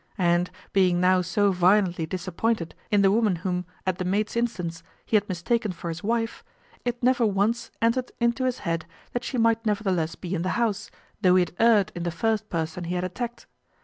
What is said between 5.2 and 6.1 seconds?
mistaken for his